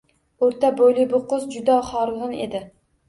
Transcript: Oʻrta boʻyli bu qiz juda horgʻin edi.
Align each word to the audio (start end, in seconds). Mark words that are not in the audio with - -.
Oʻrta 0.47 0.71
boʻyli 0.79 1.05
bu 1.13 1.21
qiz 1.33 1.45
juda 1.57 1.77
horgʻin 1.91 2.35
edi. 2.47 2.63